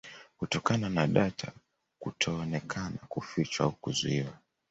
Kutokana 0.37 0.89
na 0.89 1.07
data 1.07 1.51
kutoonekana 1.99 2.97
kufichwa 3.09 3.65
au 3.65 3.71
kuzuiwa 3.71 4.33